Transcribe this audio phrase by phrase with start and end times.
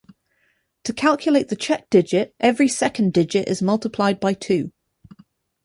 [0.85, 4.71] To calculate the check digit every second digit is multiplied by two.